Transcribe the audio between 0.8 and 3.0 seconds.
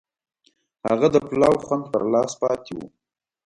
هغه د پلاو خوند پر لاس پاتې و.